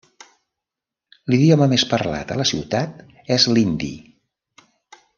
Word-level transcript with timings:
L'idioma 1.33 1.67
més 1.75 1.85
parlat 1.93 2.33
a 2.35 2.39
la 2.41 2.49
ciutat 2.53 3.05
és 3.39 3.49
l'hindi. 3.55 3.95